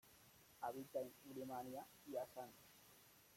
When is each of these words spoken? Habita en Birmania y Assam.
Habita 0.61 0.99
en 0.99 1.11
Birmania 1.25 1.85
y 2.11 2.15
Assam. 2.15 2.49